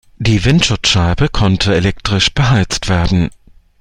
[0.17, 3.29] Die Windschutzscheibe konnte elektrisch beheizt werden.